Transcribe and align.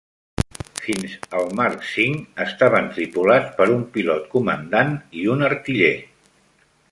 Fins 0.85 1.11
al 1.39 1.51
Mark 1.59 1.83
V, 1.89 2.05
estaven 2.45 2.89
tripulats 2.97 3.53
per 3.59 3.69
un 3.75 3.85
pilot-comandant 3.97 4.95
i 5.23 5.27
un 5.37 5.49
artiller. 5.51 5.95